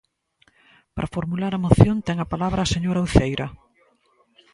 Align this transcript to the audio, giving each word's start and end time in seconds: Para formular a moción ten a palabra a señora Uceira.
Para 0.95 1.11
formular 1.15 1.53
a 1.55 1.63
moción 1.65 1.97
ten 2.07 2.17
a 2.19 2.29
palabra 2.33 2.59
a 2.63 2.71
señora 2.73 3.05
Uceira. 3.07 3.47